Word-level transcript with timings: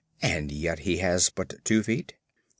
(And 0.23 0.51
yet 0.51 0.79
he 0.79 0.97
has 0.97 1.29
but 1.29 1.63
2 1.63 1.83
feet.) 1.83 2.15